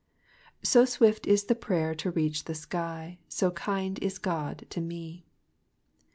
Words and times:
"So 0.63 0.83
swift 0.83 1.27
is 1.27 1.43
prayer 1.43 1.93
to 1.93 2.09
reach 2.09 2.45
the 2.45 2.55
sky, 2.55 3.19
So 3.29 3.51
kind 3.51 3.99
is 3.99 4.17
God 4.17 4.65
to 4.71 4.81
me." 4.81 5.27